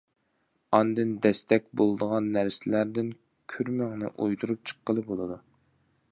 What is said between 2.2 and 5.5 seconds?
نەرسىلەردىن كۈرمىڭنى ئويدۇرۇپ چىققىلى بولىدۇ.